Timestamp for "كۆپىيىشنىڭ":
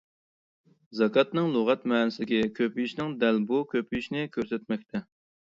2.61-3.13